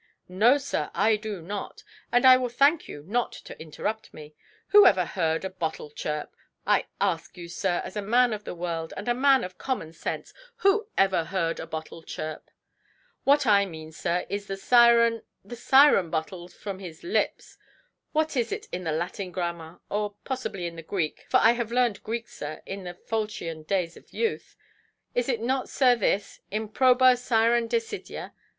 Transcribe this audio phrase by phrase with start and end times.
[0.27, 4.33] "No, sir, I do not, and I will thank you not to interrupt me.
[4.69, 6.35] Who ever heard a bottle chirp?
[6.65, 9.93] I ask you, sir, as a man of the world, and a man of common
[9.93, 12.49] sense, who ever heard a bottle chirp?
[13.25, 17.59] What I mean, sir, is the siren—the siren bottle from his lips.
[18.11, 22.01] What is it in the Latin grammar—or possibly in the Greek, for I have learned
[22.01, 28.33] Greek, sir, in the faulchion days of youth;—is it not, sir, this: improba Siren desidia?